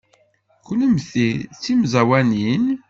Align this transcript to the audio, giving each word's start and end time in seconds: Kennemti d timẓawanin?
Kennemti 0.65 1.29
d 1.51 1.55
timẓawanin? 1.61 2.65